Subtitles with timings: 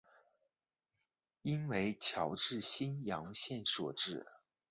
[1.43, 4.25] 应为侨置新阳县所置。